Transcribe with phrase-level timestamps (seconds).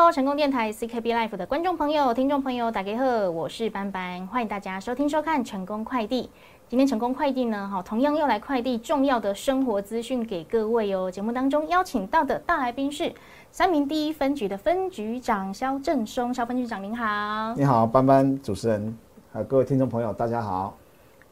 [0.00, 6.30] Hello，成功电台 CKB Life 的观众朋友、听众朋友，大家好，我是班班，欢迎大家收听收看成功快递。
[6.70, 11.10] 今天成功快递呢，好，同样又来快递重要的生活资讯给各位哦。
[11.10, 13.12] 节目当中邀请到的大来宾是
[13.50, 17.54] 三明第一分局的分局长肖正松，肖分局长您好。
[17.54, 18.96] 你好，班班主持人，
[19.30, 20.74] 还有各位听众朋友，大家好。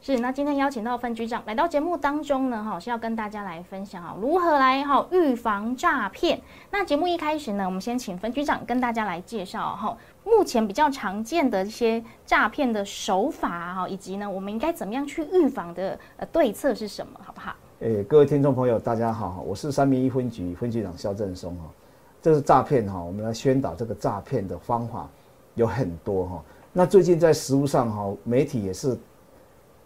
[0.01, 6.41] 是，那今天邀请到分局长来到节目当中呢，哈，是要跟大家来分享哈，如何来哈预防诈骗。
[6.71, 17.53] 那节目一开始呢，我们先请分局长跟大家来介绍哈，目前比较常见的一些诈骗的手法哈，以及呢，我们应该怎么样去预防的呃对策是什么，好不好？
[17.81, 21.65] 诶，各位听众朋友，大家好，我是三明一分局分局长肖正松哈。
[22.23, 25.09] 这是诈骗哈，我们来宣导这个诈骗的方法
[25.57, 26.43] 有很多哈。
[26.73, 28.97] 那最近在实务上哈，媒体也是。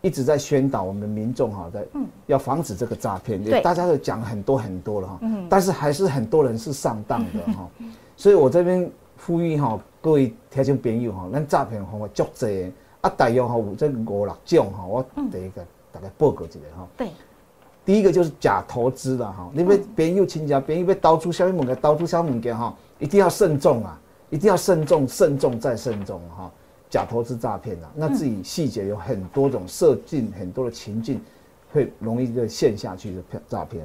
[0.02, 1.86] 一直在宣导我们民众哈，在
[2.26, 7.68] 要防止这个诈骗，大家都讲很多很多了哈，但是还是很多人是上当的哈，
[8.16, 8.90] 所以我这边
[9.24, 16.88] 呼吁哈，各位听众朋友哈，咱诈骗方法足济，啊，大约哈有这五六种哈，我第一个大概报告一下哈。
[16.96, 17.08] 对，
[17.84, 26.50] 第一个就是假投资了哈，你要朋友亲家，朋友要投资什么物件，投资什么物件哈，一定要慎重啊，一定要慎重，慎重再慎重哈。
[26.92, 31.18] 假投资诈骗啊，那自己细节有很多种设定，很多的情境，
[31.72, 33.82] 会容易就陷下去的骗诈骗。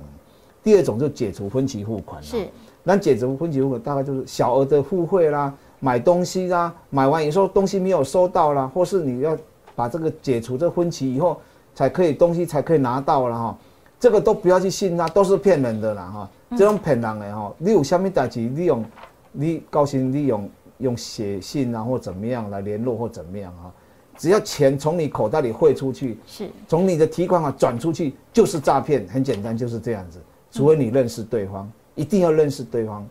[0.62, 2.46] 第二种就解除分期付款，是，
[2.84, 9.38] 那解除分期付款大概就是小额的付费啦，买东西啦，买完以后东西没有收到啦，或是你要
[9.74, 11.40] 把这个解除这分期以后
[11.74, 13.58] 才可以东西才可以拿到了哈，
[13.98, 18.84] 这个都不要去信啦都是骗人的啦哈，这种骗人的哈，你有虾米代志你用，
[19.32, 20.50] 你高兴你用。
[20.80, 23.74] 用写信啊，或怎么样来联络，或怎么样啊？
[24.18, 29.08] 只要钱从你口袋里汇出去，是从你的提款卡转出去，就是诈骗。
[29.08, 30.20] 很简单，就是这样子。
[30.52, 33.08] 除非你认识对方，一定要认识对方，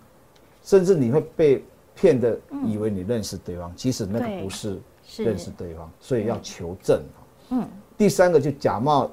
[0.62, 1.64] 甚至你会被
[1.94, 4.80] 骗的，以为你认识对方，其实那个不是
[5.16, 7.00] 认识对方，所以要求证
[7.50, 7.68] 嗯。
[7.96, 9.10] 第三个就假冒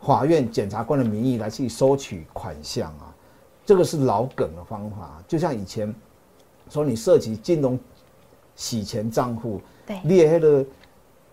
[0.00, 3.14] 法院检察官的名义来去收取款项啊，
[3.66, 5.94] 这个是老梗的方法，就像以前。
[6.70, 7.78] 说你涉及金融
[8.56, 10.64] 洗钱账户，对，列黑的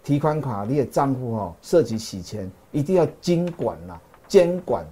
[0.03, 4.85] 提款卡，你的账户哈，涉及洗钱，一定要监管啦，监管。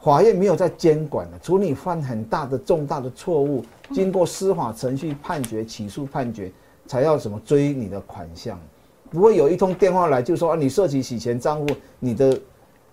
[0.00, 6.52] 法院没有在监管的，除你犯很大的重大的错误，经过司法程序判决、起诉判决，
[6.86, 8.60] 才要什么追你的款项，
[9.10, 11.66] 不会有一通电话来就说啊，你涉及洗钱账户，
[11.98, 12.40] 你的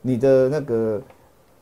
[0.01, 1.01] 你的那个。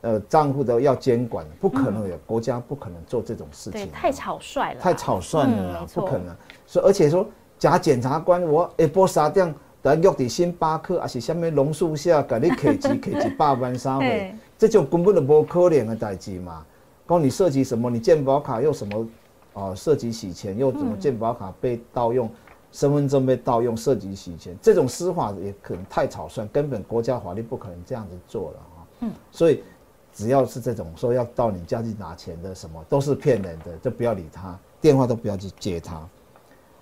[0.02, 6.34] 呃，账户都要监管，不可能有国家不可能做这种事情，太草率了，太草率了，不可能。
[6.66, 7.24] 所以而且说
[7.56, 9.48] 假检察官，我一波杀掉，
[9.80, 16.66] 等约伫星巴克还是下面榕树下，给你客气 客气百万三回，这种根本就无可能的代志嘛。
[17.06, 17.88] 讲你涉及什么？
[17.88, 19.06] 你健保卡又什么？
[19.52, 20.96] 哦，涉及洗钱又怎么？
[20.96, 22.28] 健保卡被盗用，
[22.72, 28.78] 身份证被盗用，涉及洗钱，这种司法也可能太草率，根本国家法律不可能这样子做了啊。
[29.02, 29.62] 嗯，所以。
[30.14, 36.00] 只要是这种说要到你家去拿钱的，什么都是骗人的，就不要理他，电话都不要去接他。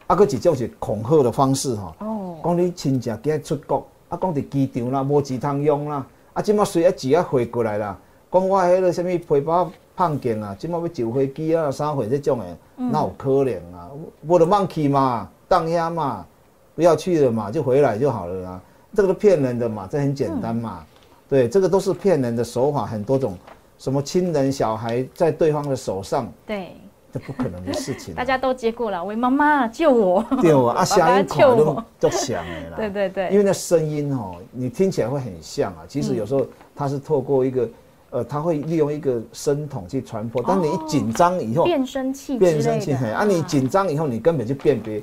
[0.07, 1.95] 啊，个只就是恐吓的方式哈。
[2.01, 2.37] 哦。
[2.43, 7.97] 讲你亲戚今日出国，啊，讲伫机场啦，无钱通用啦，啊，即马随一钱啊汇过来啦。
[8.33, 13.91] 讲我迄个什么皮包胖件啊，即马要坐飞机啊，啥货这种的，那有可能啊？
[14.27, 16.27] 我的忘去嘛，当下嘛，
[16.75, 18.61] 不要去了嘛，就回来就好了啦。
[18.93, 20.85] 这个都骗人的嘛，这很简单嘛。
[21.31, 23.39] 对，这个都是骗人的手法，很多种，
[23.79, 26.77] 什么亲人小孩在对方的手上，对，
[27.13, 28.13] 这不可能的事情。
[28.13, 32.77] 大家都接过了，喂，妈妈救我， 对我啊，响一口都 都响了啦。
[32.77, 37.69] 对对对，因为那声音哦，你听起来会很像啊，其实有时候它是透过一个，
[38.11, 45.01] 呃，它会利用一个声筒去传播，但你一紧张以后，变声器，变声器，嘿啊，你紧张以后，你根本就辨别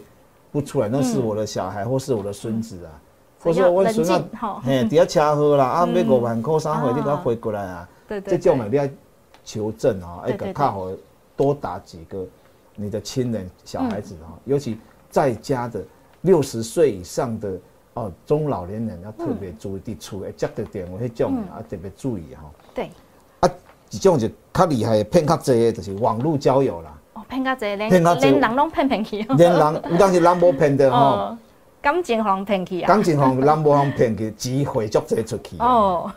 [0.51, 2.91] 不出来，那是我的小孩或是我的孙子啊。
[3.47, 7.89] 我说我孙啊，嘿，伫遐车祸啦， 啊，要五万块三回，你给他回过来啊。
[8.07, 8.37] 对对。
[8.37, 8.87] 这种你要
[9.45, 10.87] 求证啊，一个靠好
[11.35, 12.25] 多打几个
[12.75, 14.77] 你的亲人小孩子哈，尤其
[15.09, 15.81] 在家的
[16.21, 17.57] 六十岁以上的
[17.93, 22.43] 哦中老年人要特别注意的处，哎，接的电话迄种啊特别注意哈。
[22.73, 22.89] 对。
[23.39, 23.49] 啊，
[23.91, 26.93] 一种就较厉害骗较济的，就是网络交友啦。
[27.13, 29.23] 哦，骗较济连连人拢骗骗去。
[29.37, 31.37] 连人有当是人无骗的吼。
[31.87, 32.87] 感情行骗去啊！
[32.87, 35.55] 感情行人无行骗去，机会足侪出去。
[35.59, 36.11] 哦，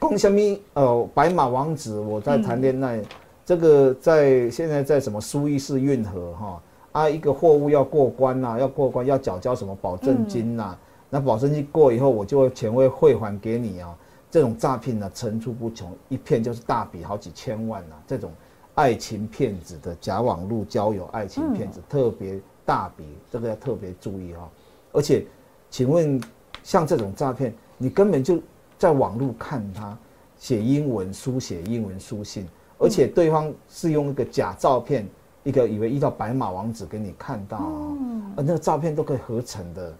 [0.00, 0.58] 讲什么？
[0.74, 3.00] 呃，白马王子，我在谈恋爱，
[3.46, 10.76] 这个在现在在什么苏伊士运河哈啊，一个货物要过关呐，要过关要缴交什么保证金呐？
[11.08, 13.94] 那保证金过以后，我就钱会汇还给你啊。
[14.28, 17.94] 这种诈骗呢层出不穷，一骗就是大笔好几千万呐。
[18.08, 18.32] 这种
[18.74, 24.48] 爱情骗子的假网络交友爱情骗子特别大笔，这个要特别注意哈。
[24.92, 25.24] 而且，
[25.70, 26.20] 请问
[26.62, 28.38] 像这种诈骗，你根本就
[28.78, 29.96] 在网络看他
[30.38, 32.46] 写英文书写英文书信，
[32.78, 35.08] 而且对方是用一个假照片，
[35.44, 37.96] 一个以为遇到白马王子给你看到，啊，
[38.36, 39.94] 那个照片都可以合成的。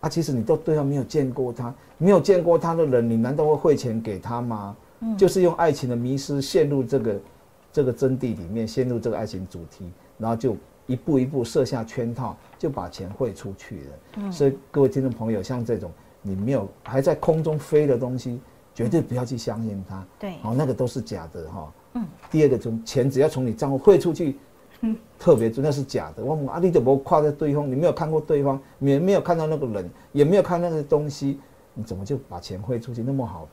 [0.00, 4.76] 啊，其实你都对方没有见过他，没有见过他的人，你难道会汇钱给他吗？
[5.00, 7.20] 嗯，就是用爱情的迷失陷入这个
[7.72, 10.56] 这个真谛里面，陷入这个爱情主题，然后就
[10.88, 13.98] 一步一步设下圈套，就把钱汇出去了。
[14.16, 18.40] 嗯，所以各位听众朋友，像这种你没有还在空中飞的东西，
[18.74, 20.04] 绝对不要去相信它。
[20.18, 21.72] 对，哦，那个都是假的哈。
[21.94, 24.36] 嗯，第二个，从钱只要从你账户汇出去。
[24.80, 26.24] 嗯特别准，那是假的。
[26.24, 27.68] 我问阿丽怎么跨在对方？
[27.68, 31.40] 你没有看过对方，也没有看到那个人，也没有看那个东西，
[31.74, 33.48] 你怎么就把钱汇出去那么好，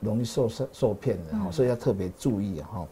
[0.00, 1.50] 容易受受受骗的哈？
[1.50, 2.86] 所以要特别注意哈。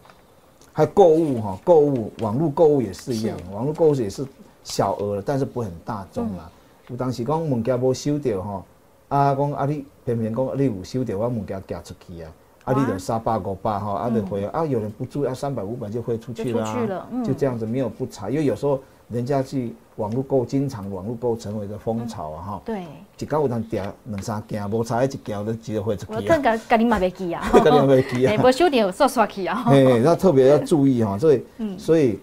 [0.78, 4.24] 还有购物哈，购物网络购物也是一样，网络购物也是
[4.62, 6.48] 小额的，但是不很大众啦。
[6.86, 8.64] 有当时讲物件无收到哈，
[9.08, 12.30] 啊讲啊你偏偏讲你有收到我物件寄出去啊。
[12.62, 18.78] 啊，你有三百五百哈，啊，你回啊，有人不注意，啊，三百五百就飞出去了，就这样子没有不查，因为有时候
[19.08, 22.62] 人家去网络购，经常网络购成为一个风潮啊哈。
[22.64, 22.82] 对。
[23.18, 26.12] 一到有当掉两三件，无差一件都直接会出去。
[26.14, 27.48] 我更加家己嘛袂记啊。
[27.52, 28.34] 家己袂记啊。
[28.42, 29.64] 无收点刷刷去啊。
[29.70, 31.42] 哎，那特别要注意哈，所以，
[31.78, 32.18] 所以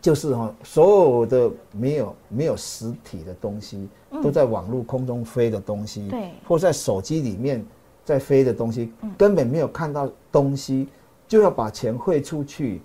[0.00, 3.88] 就是哈，所有的没有没有实体的东西，
[4.22, 7.64] 都在网络空中飞的东西，对，或在手机里面。
[8.04, 10.88] 在飞的东西根本没有看到东西，
[11.28, 12.82] 就要把钱汇出去，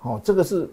[0.00, 0.66] 哦，这个是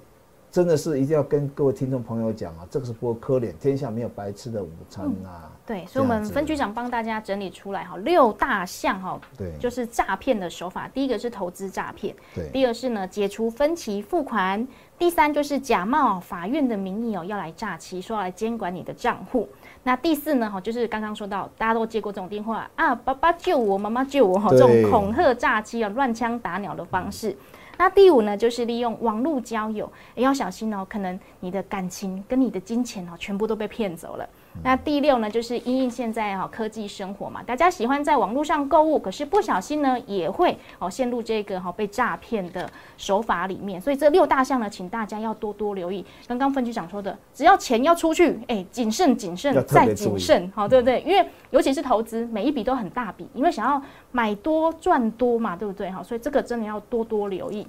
[0.56, 5.52] 真的是一定要跟各位听众朋友讲啊，这个是不可怜，天下没有白吃的午餐啊。
[5.66, 10.88] 对，所以我们分局长帮大家整理出来哈，六大项哈，对，就是诈骗的手法。
[10.88, 14.66] 第一个是投资诈骗，对；第二是呢解除分期付款；
[14.98, 19.50] 第三就是假冒法院的名义哦，要来诈欺，说要来监管你的账户。
[19.84, 20.50] 那第四呢？
[20.50, 27.36] 哈，就是刚刚说到，大家都接过这种电话啊，爸爸救我，妈妈救我，哈，这种恐吓诈欺啊，乱枪打鸟的方式。
[27.78, 34.28] 那第五呢，就是利用网络交友，也要小心哦，可能你的感情跟你的金钱哦，全部都被骗走了。
[34.64, 42.68] 那第六呢，就是因应现在哈科技生活嘛，大家喜欢在网络上购物，可是不小心呢也会哦陷入这个哈被诈骗的
[42.98, 43.80] 手法里面。
[43.80, 46.04] 所以这六大项呢，请大家要多多留意。
[46.28, 51.02] 刚刚分局长说的，只要钱要出去，哎，谨慎谨慎再谨慎，好对不对？
[51.02, 53.82] 因为尤其是投资，每一笔都很大笔，因为想要
[54.12, 55.92] 买多赚多嘛，对不对？
[55.92, 57.68] 哈，所以这个真的要多多留意。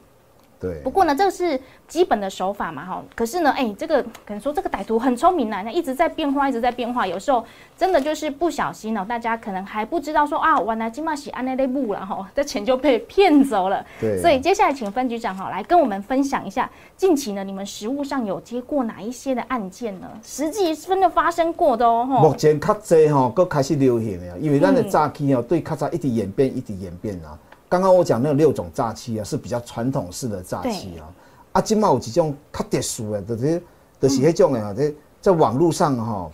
[0.59, 3.05] 对，不过呢，这个是基本的手法嘛，哈。
[3.15, 7.07] 可是呢，哎，这个可能说这个歹徒很聪明呢，那一直在变化，一直在变化。
[7.07, 7.45] 有时候
[7.77, 13.85] 真的就是不小心哦，大家可能还不知道说啊，原来金马喜安内内布了哈，这钱就被骗走了。
[14.01, 14.19] 对。
[14.23, 20.09] 所以接下来请分局长哈来跟我们分享一下，近期呢你们实务上有接过哪一些的案件呢？
[20.23, 22.07] 实际真的发生过的哦。
[22.07, 27.39] 目前较济哈，都开始流行了，因为咱的诈欺哦，对较早一直演变，一直演变啊。
[27.69, 31.09] 刚刚我讲那六种诈欺啊，是比较传统式的诈欺啊。
[31.53, 33.63] 啊，今嘛有几种较特殊的，就是
[34.01, 36.31] 就是迄种啊，在在网络上哈，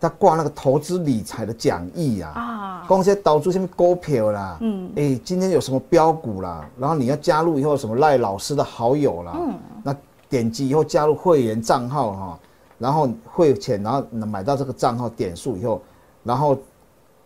[0.00, 9.54] 他挂那个投资理财的讲义啊，啊，讲些导出什么股票啦，嗯，哎，今天有什么标股啦，然后你要加入以后什么赖老师的好友啦，嗯，
[9.84, 9.94] 那
[10.28, 12.38] 点击以后加入会员账号哈，
[12.78, 15.82] 然后汇钱，然后买到这个账号点数以后，
[16.24, 16.56] 然后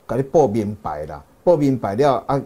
[0.08, 2.42] 给你报明白啦，报明白了啊。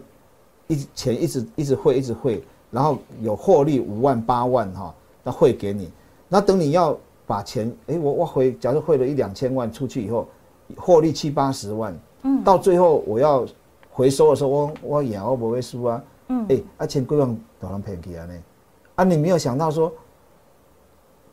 [0.67, 4.93] 一钱一直一直汇一直汇，然后有获利五万八万哈，
[5.23, 5.91] 那汇给你。
[6.27, 10.27] 那等你要把钱，哎，我我回，假设汇了一两千万出去以后，
[10.75, 13.45] 获利七八十万，嗯，到最后我要
[13.91, 18.33] 回收的时候，我我也我不会输啊，嗯，哎，啊钱归往多人骗去啊呢？
[18.95, 19.93] 啊，你没有想到说，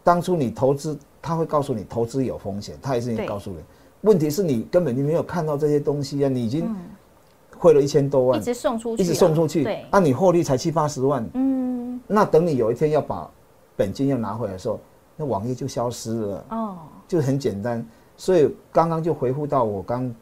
[0.04, 3.56] 当初你投资，他会告诉你投资有风险，他也是你告诉你。
[4.02, 6.68] 问题是你根本就没有看到这些东西啊，你已经。
[7.62, 9.62] 汇了一千多万，一直送出去，一直送出去。
[9.62, 11.24] 对，那你获利才七八十万。
[11.34, 13.30] 嗯，那等你有一天要把
[13.76, 14.80] 本金要拿回来的时候，
[15.16, 16.44] 那网页就消失了。
[16.50, 17.86] 哦，就很简单。
[18.16, 20.12] 所以刚刚就回复到我刚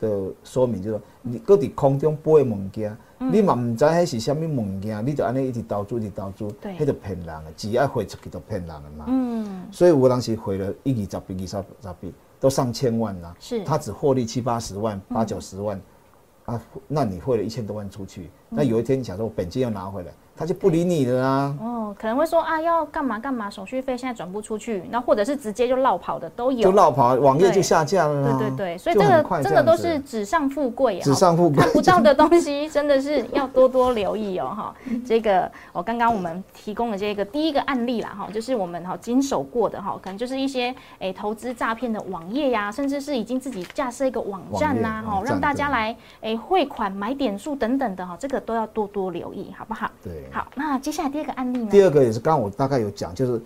[0.00, 9.04] 的说明，就是说你搁在空中背物件，你嘛唔知迄是虾米物件，你就安尼一直投资，一直投资，对，迄就骗人的，只要汇出去就骗人的嘛。
[9.06, 13.36] 嗯，所以我当时汇了一二十笔、二十十笔，都上千万啦。
[13.38, 15.80] 是，他只获利七八十万、八九十万。
[16.50, 21.54] 啊，那你汇了一千多万出去，那有一天你想说我本金要拿回来，他就不理你了啊。
[21.60, 28.38] 哦，可能会说啊，要干嘛干嘛，手续费现在转不出去，那或者是直接就落跑的都有，就落跑，网页就下架了。
[28.38, 34.74] 对对对，所以这个真的都是纸上富贵啊，纸上富贵看不到的东西，真的是要多多留意哦哈。
[35.04, 49.90] 这个我刚刚我们提供的这个第一个案例啦哈，就是我们哈经手过的哈，可能就是一些诶投资诈骗的网页呀，甚至是已经自己架设一个网站呐哈，让大家来诶汇款买点数等等的哈，这个都要多多留意，好不好？
[50.02, 50.29] 对。
[50.32, 51.68] 好，那接下来第二个案例呢？
[51.70, 53.42] 第二个也是刚刚我大概有讲，就是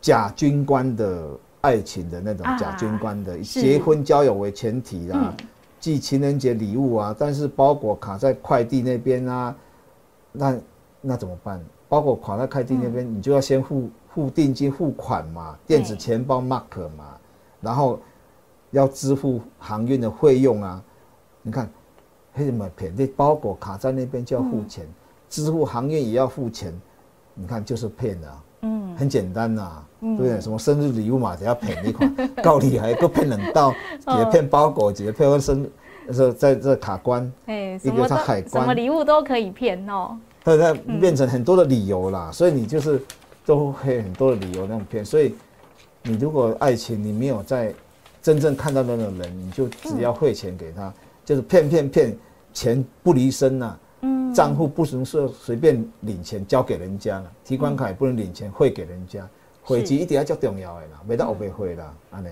[0.00, 1.30] 假军官的
[1.60, 5.34] 爱情的那种假军官的结婚交友为前提啊，
[5.80, 9.56] 寄情人节礼物啊，但是包裹卡在快递那边啊，
[10.32, 10.58] 那
[11.00, 11.64] 那怎么办？
[11.88, 17.16] 包裹卡在快递那边，你就要先付付定金付款嘛，电子钱包 mark 嘛，
[17.60, 17.98] 然后
[18.72, 20.82] 要支付航运的费用啊。
[21.40, 21.70] 你看，
[22.36, 24.86] 为什么便宜包裹卡在那边就要付钱。
[25.28, 26.72] 支付行业也要付钱，
[27.34, 28.32] 你看就是骗的，
[28.62, 30.40] 嗯，很简单呐，对不对？
[30.40, 33.72] 什么生日礼物嘛，只要骗一款，高利还，够骗冷到，
[34.18, 35.68] 也骗包裹，也骗生，
[36.10, 43.00] 是在这卡关，哎，一个他海关，什么礼物都可以骗哦，对对，变成很多的理由啦，所以你就是
[43.44, 45.34] 都会很多的理由那种骗，所以
[46.02, 47.74] 你如果爱情你没有在
[48.22, 50.92] 真正看到那种人，你就只要汇钱给他，
[51.24, 52.18] 就是骗骗骗，
[52.52, 53.76] 钱不离身呐。
[54.34, 59.28] 账户不能说随便领钱交给人家了，提款卡也不能领钱汇给人家，
[59.62, 62.28] 汇集一定要较重要的啦，没到我被汇啦，安尼。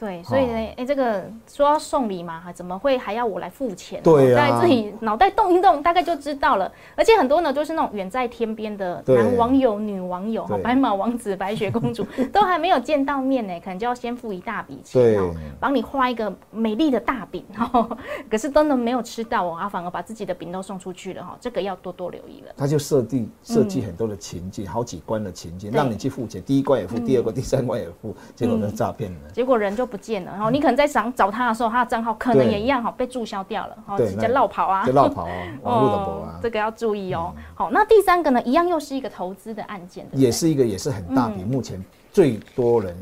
[0.00, 4.02] 对，所以呢，哎，这个说要送礼嘛，怎么会还要我来付钱？
[4.02, 6.72] 对啊，自己脑袋动一动，大概就知道了。
[6.96, 12.02] 而且很多呢，都是那种远在天边的男网友、女网友，哈，白马王子、白雪公主
[12.32, 17.86] 都还没有见到面呢，可能就要先付一大笔钱哦，帮你画一个美丽的大饼，哈。
[18.30, 22.54] 可是都能没有吃到哦，啊，反而把自己的饼都送出去了哈，这个要多多留意了。
[22.56, 29.30] 他就设定设计很多的情境，好几关的情境，让你去付钱，第一关也付，第二关、第三关也付，结果呢诈骗了。
[29.34, 29.89] 结果人就。
[29.90, 35.32] 不见了，然后你可能在想找他的时候，他的账号可能也一样哈被注销掉了，好直接绕跑啊，就绕跑啊，
[35.62, 37.34] 网络的跑啊，这个要注意哦。
[37.54, 42.96] 好，那第三个呢，一样又是一个投资的案件，也是一个也是很大笔，目前最多人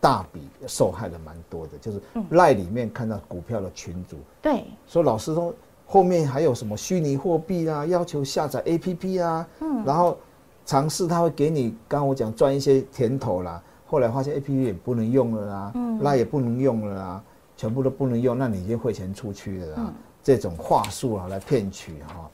[0.00, 5.54] 大笔受害的蛮多的，就是赖里面看到股票的群主，对，说老师说
[5.86, 10.16] 后面还有什么虚拟货币啊，要求下载 APP 啊，嗯，然后
[10.64, 13.62] 尝试他会给你，刚刚我讲赚一些甜头啦。
[13.86, 17.22] 后来发现 A P P 也不能用了啦，那也不能用了啦，
[17.56, 19.94] 全部都不能用，那你已经汇钱出去了啦。
[20.22, 22.28] 这种话术啊来骗取哈，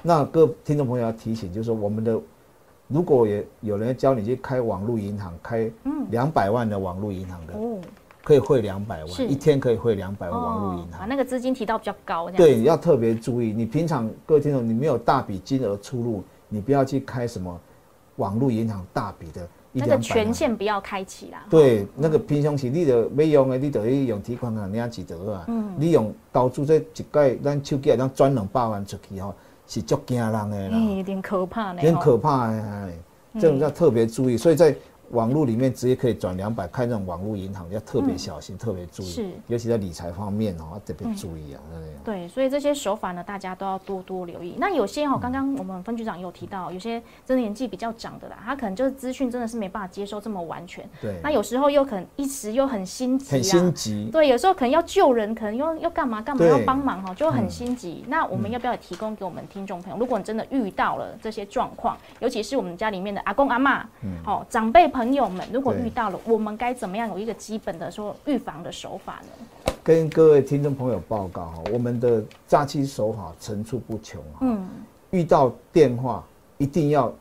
[0.00, 2.18] 那各听众朋友要提醒，就是说我们的
[2.88, 5.70] 如果也有人教你去开网络银行，开
[6.08, 7.52] 两百万的网络银行的，
[8.22, 13.52] 可以汇两百万，一天可以汇两百万网络银行，那个资金提到比较高，对，要特别注意。
[13.52, 17.60] 你平常各位听众，你没有大笔金额出入，你不要去开什么
[18.16, 19.46] 网络银行大笔的。
[19.76, 21.44] 那个权限不要开启啦。
[21.50, 25.44] 对，那个平常时你着要用的，你就用提款卡领几得啊。
[25.48, 25.74] 嗯。
[25.76, 29.34] 你用投资这一盖，咱手机咱转两百万出去吼，
[29.66, 30.78] 是足惊人的啦。
[30.78, 31.82] 有点可怕呢。
[31.82, 32.92] 有点可怕哎，
[33.40, 34.36] 这种要特别注意。
[34.36, 34.74] 所以在
[35.14, 39.06] 网络里面直接可以转两百，看那种网络银行要特别小心，特别注意。
[39.06, 41.60] 是，尤其在理财方面哦，要特别注意啊。
[42.04, 44.56] 对，所以这些手法呢，大家都要多多留意。
[44.58, 50.84] 那有些哈，刚刚我们分局长有提到，有些真的年纪比较长的啦，他可能就是资讯真的是没办法接收这么完全。
[51.00, 51.14] 对。
[51.22, 54.08] 那有时候又可能一时又很心急，很心急。
[54.12, 58.04] 对，有时候可能要救人，可能又要干嘛干嘛要帮忙哈，就很心急。
[58.08, 59.98] 那我们要不要提供给我们听众朋友？
[59.98, 69.72] 如果你真的遇到了这些状况，尤其是我们家里面的阿公阿妈，嗯，哦，长辈朋友们，如果遇到了，我们该怎么样有一个基本的说预防的手法呢？
[69.82, 74.38] 跟各位听众朋友报告哈，我们的诈欺手法层出不穷啊。
[74.40, 74.66] 嗯，
[75.10, 76.24] 遇到电话
[76.56, 77.12] 一定要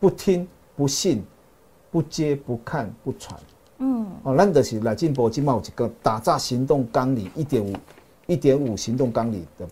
[0.00, 1.24] 不听不信
[1.90, 3.38] 不接不看不传。
[3.78, 7.76] 嗯，哦，咱就是来进步今有一个打诈行动纲领一点五
[8.26, 9.68] 一点五行动纲领的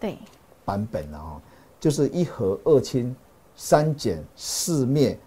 [0.64, 1.42] 版本了哈，
[1.80, 3.14] 就是一和二清
[3.56, 5.18] 三减四灭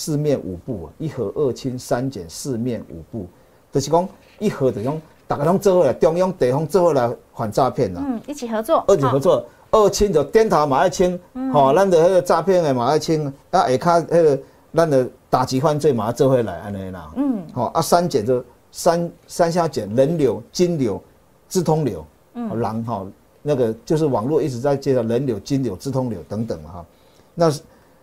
[0.00, 3.26] 四面五步，一和二清三减四面五步，
[3.70, 4.98] 就是讲一和就讲。
[5.28, 8.02] 大家拢做伙来，中央地方做伙来反诈骗啦。
[8.04, 8.82] 嗯，一起合作。
[8.88, 11.20] 二起合作，二清就点头嘛要清，
[11.52, 14.38] 吼，咱的迄个诈骗的嘛要清，啊，下骹迄个
[14.74, 17.12] 咱的打击犯罪嘛要做回来安尼啦。
[17.14, 18.42] 嗯，好啊，三减就
[18.72, 21.00] 三三下减，人流、金流、
[21.46, 22.04] 资通流，
[22.34, 23.06] 嗯，人哈
[23.42, 26.86] 那个就是网络一直在介绍人流、金流、资通流等等嘛哈。
[27.34, 27.52] 那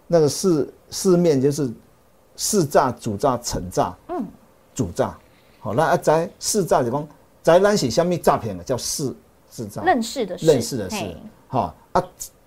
[0.07, 1.69] 那个四四面就是
[2.37, 4.25] 四诈、主诈、惩诈，嗯，
[4.73, 5.17] 主诈，
[5.59, 7.05] 好，那啊在四诈就讲。
[7.43, 8.61] 在咱是虾米诈骗的？
[8.61, 9.15] 叫试
[9.49, 11.15] 制诈，认识的认识的事，
[11.47, 12.03] 好啊，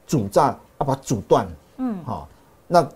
[0.06, 2.28] 主诈啊，把阻断，嗯，好，
[2.66, 2.86] 那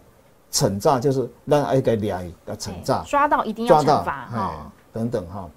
[0.53, 5.49] 惩诈就是让爱个俩个惩诈，抓到一定要惩罚哈，等等哈，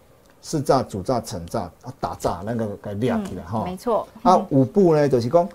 [0.41, 4.07] 试诈、主诈、惩诈啊，打诈那个给俩起来哈，没错。
[4.23, 5.49] 啊，五步呢就是讲，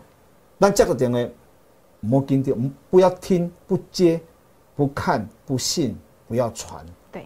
[0.60, 1.18] 咱接个电话，
[2.00, 2.54] 莫跟着，
[2.90, 4.20] 不要听，不接，
[4.82, 5.96] 不看，不信，
[6.26, 6.84] 不要传。
[7.12, 7.24] 对，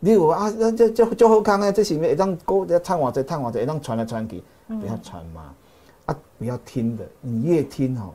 [0.00, 5.54] 例如啊，那这这就好康啊，这是咪一张歌在探望在探望在一张传来传去，不要传嘛，
[6.06, 8.10] 啊，不要听的，你越听哈。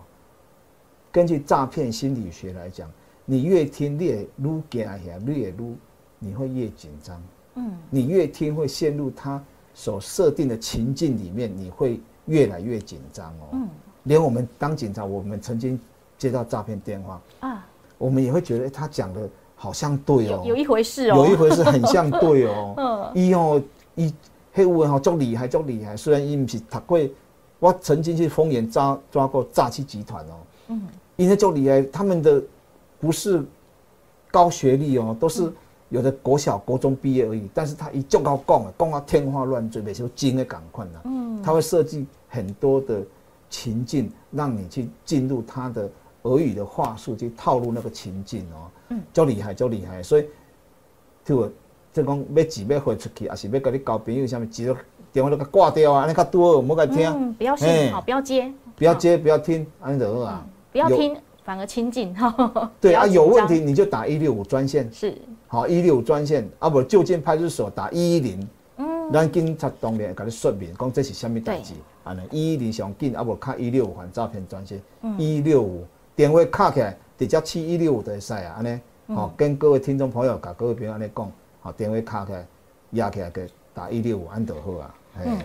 [1.12, 2.89] 根据诈骗心理学来讲，
[3.25, 5.75] 你越听越撸惊吓，越撸
[6.17, 7.22] 你会越紧张。
[7.53, 9.39] 嗯，你越听会陷入他
[9.75, 13.50] 所设定的情境里面，你会越来越紧张哦。
[13.51, 13.69] 嗯，
[14.01, 15.79] 连我们当警察，我们曾经
[16.17, 17.67] 接到诈骗电话啊，
[17.99, 22.73] 我们也会觉得他讲的好像对哦，有一回事哦，有一回事很像对哦。
[22.79, 23.61] 嗯，伊哦，
[23.93, 24.11] 伊
[24.53, 26.99] 黑乌文哈足厉害足厉害，虽然伊不是读过，
[27.59, 30.33] 我曾经去丰原抓抓过诈欺集团哦。
[30.69, 30.81] 嗯，
[31.17, 32.41] 因为就厉害，他们的
[32.99, 33.43] 不是
[34.31, 35.51] 高学历哦，都是
[35.89, 37.49] 有的国小、国中毕业而已。
[37.53, 41.01] 但是他一就高讲，讲到天花乱坠，每时候精的赶快呢。
[41.03, 43.01] 嗯，他会设计很多的
[43.49, 45.89] 情境，让你去进入他的
[46.23, 48.71] 俄语的话术，去套路那个情境哦。
[48.89, 50.01] 嗯，足厉害，足厉害。
[50.03, 50.25] 所以，
[51.23, 51.47] 就
[51.93, 54.75] 就讲要钱要汇出去，还是要跟你交朋友，什么急了
[55.11, 57.05] 电话都给挂掉啊，你较多，莫该听。
[57.05, 60.45] 嗯，不要信，好，不要接，不要接，不要听，安尼就好啊。
[60.71, 62.71] 不要听，反而亲近哈。
[62.79, 64.91] 对啊，有问题你就打一六五专线。
[64.91, 65.17] 是。
[65.47, 68.49] 好，一六五专线啊，不就近派出所打一一零。
[68.77, 69.11] 嗯。
[69.11, 71.73] 咱警察当然给你说明，讲这是什么代志。
[72.03, 74.79] 啊，呢一一零上紧，啊不卡一六五反诈骗专线。
[75.17, 75.85] 一六五
[76.19, 78.77] 电话卡起来，直接七一六五就会使啊，安尼。
[79.15, 82.45] 好，跟各位听众朋友，甲各位朋友安尼讲，好，电话卡起来，
[82.91, 84.93] 压起来给打一六五，安就好啊。
[85.23, 85.39] 嗯。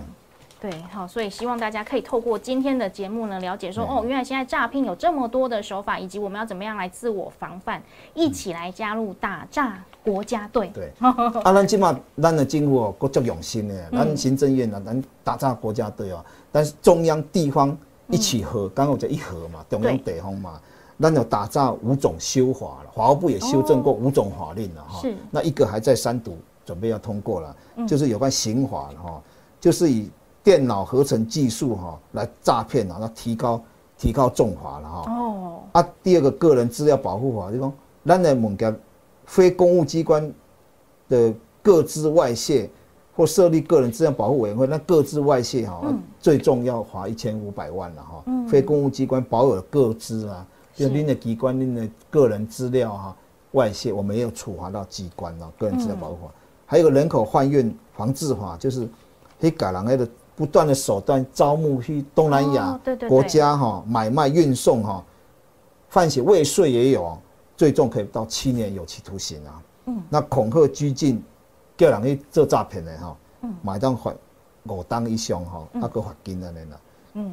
[0.60, 7.80] 对，好，所以希望大家可以透过今天的节目呢，了解说，哦，原来现在诈骗有这么多的手法，以及我们要怎么样来自我防范，
[8.12, 10.72] 一起来加入打诈国家队。
[10.74, 20.60] 对， 啊，咱起码咱的政府哦，够足用心的，咱行政院啊，咱打诈国家队哦，但是中央地方一起合，刚刚我讲一合嘛，中央地方嘛，
[20.96, 27.56] 那有打造五种修法了，法务部也修正过五种法令了哈，是，那一个还在三读，准备要通过了，
[27.86, 29.22] 就是有关刑法了哈，
[29.60, 30.10] 就是以。
[30.44, 33.58] 电脑合成技术哈，来诈骗啊，那提高
[33.96, 35.04] 提高重罚了哈。
[35.10, 35.60] 哦。
[35.72, 37.72] 啊，第二个个人资料保护法，就讲
[38.04, 38.78] 咱的物件
[39.24, 40.30] 非公务机关
[41.08, 42.68] 的各自外泄
[43.14, 45.82] 或设立个人资料保护委员会，那各自外泄哈，
[46.20, 48.22] 最重要罚一千五百万了哈。
[48.26, 48.48] 嗯。
[48.48, 53.16] 非公务机关保有各资啊，就您的机关您的个人资料哈
[53.52, 56.32] 外泄，我们也有处罚到机关了，个人资料保护法。
[56.66, 58.88] 还有个人口换运防治法，就是
[59.40, 60.08] 可以改人的。
[60.36, 65.00] 不断的手段招募去东南亚国家哈买卖运送哈，
[65.88, 67.16] 犯写未遂也有，
[67.56, 69.62] 最重可以到七年有期徒刑啊。
[69.86, 71.22] 嗯，那恐吓拘禁
[71.76, 73.16] 叫人去做诈骗的吼，
[73.62, 74.12] 买当罚
[74.68, 76.80] 五当以上吼，啊个罚金安尼啦。
[77.14, 77.32] 嗯，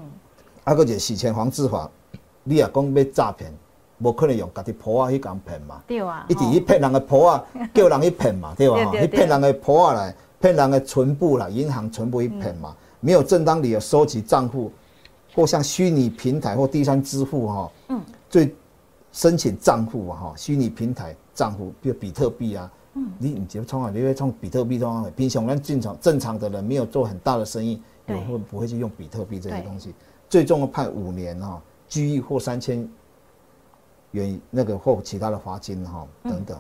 [0.64, 1.90] 啊个就洗钱防治法，
[2.44, 3.54] 你也讲要诈骗，
[4.00, 5.82] 无可能用家己婆仔去讲骗嘛。
[5.88, 8.92] 对啊，一直去骗人的婆仔，叫人去骗嘛， 对吧？
[8.92, 12.76] 去骗人的婆仔来，骗人的存部啦，银行存部去骗嘛。
[13.00, 14.72] 没有正当理由收集账户，
[15.34, 18.56] 或向虚拟平台或第三支付哈，嗯，最
[19.12, 29.94] 申请账户哈，虚拟平台账户，比如比特币啊，嗯，你你就创啊，你会冲比特币中平常人正常正常的人没有做很大的生意，也会不会去用比特币这些东西？
[30.30, 32.88] 最终判五年哈，拘役或三千
[34.12, 36.58] 元那个或其他的罚金哈等等。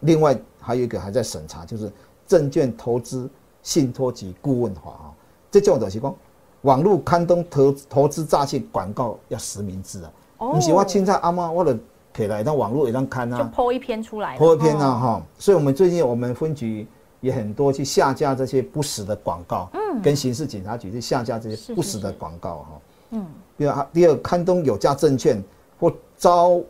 [0.00, 1.92] 另外还有一个还在审查，就是
[2.26, 3.30] 证券投资
[3.62, 5.14] 信托及顾问法啊。
[5.50, 6.14] 这种就是讲，
[6.62, 10.12] 网络刊登投投资诈骗广告要实名制啊！
[10.38, 11.78] 不是我凊彩阿妈，我了
[12.16, 15.22] 起来，当网络也当看啊，就剖一篇出来，剖一篇啊哈！
[15.38, 16.86] 所以我们最近我们分局
[17.20, 23.26] 也很多去下架这些不实的广告，嗯，跟刑事警察局去下架这些不实的广告哈，嗯。
[23.58, 25.42] 第二，第二刊登有价证券
[25.78, 26.60] 或招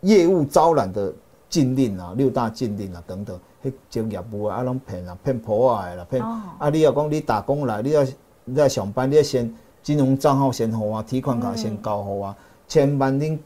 [0.00, 1.12] 业务招揽的
[1.48, 6.68] 禁令啊，六大禁令啊等等，迄种业务啊，啊拢骗啊，骗婆啊啦，骗啊！
[6.72, 8.04] 你要讲你打工来，你要。
[8.50, 12.34] 你在上班，你要先金融账号先好啊，提款卡先搞好啊。
[12.66, 13.38] 千万您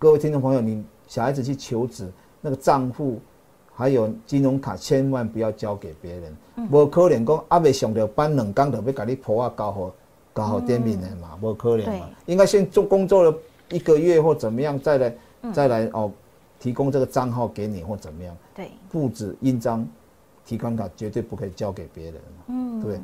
[0.00, 2.08] 各位听众朋友，你小孩子去求职，
[2.40, 3.20] 那个账户
[3.74, 6.36] 还有金融卡，千万不要交给别人。
[6.70, 9.92] 无可能讲阿未上着班两工就要给你婆啊搞好
[10.32, 12.08] 搞好店面的嘛，无可能嘛。
[12.26, 13.36] 应该先做工作了
[13.70, 15.14] 一个月或怎么样，再来
[15.52, 16.12] 再来哦，
[16.60, 18.36] 提供这个账号给你或怎么样。
[18.54, 19.84] 对，布置印章、
[20.46, 22.14] 提款卡绝对不可以交给别人。
[22.46, 23.00] 嗯，对。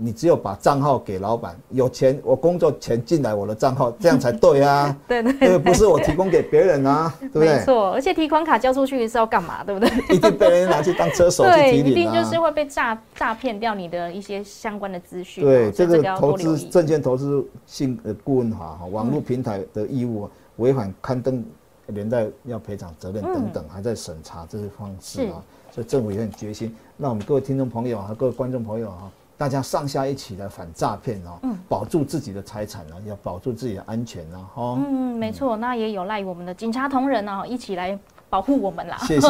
[0.00, 4.96] 你只有把账号给老板，有钱我工作钱进来我的账号，这样才对啊。
[5.08, 7.56] 对对对，不是我提供给别人啊，对不对？
[7.56, 9.90] 没错，而且提款卡交出去是要干嘛，对不对？
[10.14, 11.90] 一定被人拿去当车手去提。
[11.90, 15.44] 一定就是会被诈诈骗掉你的一些相关的资讯。
[15.44, 21.44] 对，这个投资证券投资性呃顾问法哈，网络平台的义务违反刊登
[21.86, 25.42] 连带要赔偿责任等等，还在审查这些方式啊。
[25.72, 26.72] 所以政府也很决心。
[26.96, 29.10] 那我们各位听众朋友和各位观众朋友哈。
[29.38, 34.76] 大家上下一起来反诈骗哦，嗯，保住自己的财产呢，要保住自己的安全呢，哈。
[34.76, 37.96] 嗯，没错，那也有赖于我们的警察同仁呢，一起来
[38.28, 38.98] 保护我们啦。
[39.06, 39.28] 谢谢。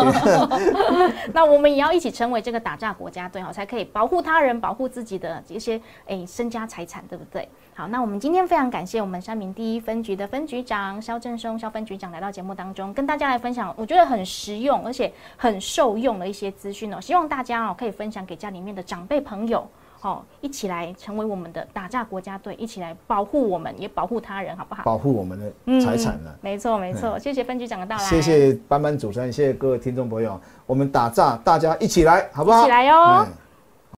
[1.34, 7.46] 那我们也要一起成为这个打诈国家队哈，才可以保护他人、保护自己的一些诶身家财产，对不对？
[7.74, 16.98] 好，那我们今天非常感谢我们三明第一分局的分局长肖正松肖分局长来到节目当中，跟大家来分享，我觉得很实用而且很受用的一些资讯哦。
[16.98, 19.68] 希望大家哦可以分享给家里面的长辈朋友。
[20.00, 24.84] 好，一起来成为我们的打架国家队，一起来保护我们，也保护他人，好不好？
[24.84, 26.30] 保护我们的财产呢？
[26.40, 27.18] 没错，没错。
[27.18, 32.60] 谢谢分局长的到来，谢谢班班主持人，谢谢各位听众朋友，我们打架，大家一起来，好不好？
[32.60, 33.26] 一起来哟。